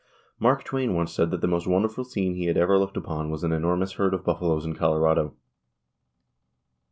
Mark 0.39 0.63
Twain 0.63 0.95
once 0.95 1.13
said 1.13 1.29
that 1.29 1.41
the 1.41 1.47
most 1.47 1.67
wonderful 1.67 2.03
scene 2.03 2.33
he 2.33 2.45
had 2.45 2.57
ever 2.57 2.79
looked 2.79 2.97
upon 2.97 3.29
was 3.29 3.43
an 3.43 3.51
enormous 3.51 3.91
herd 3.91 4.15
of 4.15 4.23
buffaloes 4.25 4.65
in 4.65 4.73
Colorado. 4.73 5.35